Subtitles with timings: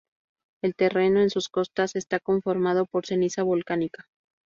[0.63, 4.07] El terreno en sus costas está conformado por ceniza volcánica.